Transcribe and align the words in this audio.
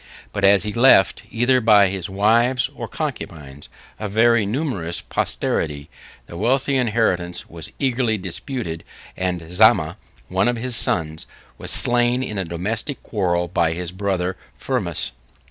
But 0.33 0.43
as 0.43 0.63
he 0.63 0.73
left, 0.73 1.21
either 1.29 1.61
by 1.61 1.89
his 1.89 2.09
wives 2.09 2.71
or 2.73 2.87
concubines, 2.87 3.69
a 3.99 4.09
very 4.09 4.47
numerous 4.47 4.99
posterity, 4.99 5.91
the 6.25 6.35
wealthy 6.37 6.75
inheritance 6.75 7.47
was 7.47 7.71
eagerly 7.77 8.17
disputed; 8.17 8.83
and 9.15 9.41
Zamma, 9.53 9.97
one 10.27 10.47
of 10.47 10.57
his 10.57 10.75
sons, 10.75 11.27
was 11.59 11.69
slain 11.69 12.23
in 12.23 12.39
a 12.39 12.43
domestic 12.45 13.03
quarrel 13.03 13.47
by 13.47 13.73
his 13.73 13.91
brother 13.91 14.37
Firmus. 14.57 15.11